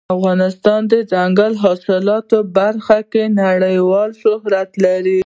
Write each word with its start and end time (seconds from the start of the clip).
افغانستان 0.15 0.79
د 0.91 0.93
دځنګل 1.11 1.53
حاصلات 1.63 2.23
په 2.31 2.39
برخه 2.57 2.99
کې 3.11 3.23
نړیوال 3.41 4.09
شهرت 4.21 4.69
لري. 4.85 5.19